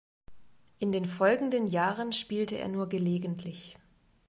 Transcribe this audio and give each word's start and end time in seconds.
In 0.79 0.91
den 0.91 1.05
folgenden 1.05 1.67
Jahren 1.67 2.11
spielte 2.11 2.57
er 2.57 2.69
nur 2.69 2.89
gelegentlich. 2.89 3.77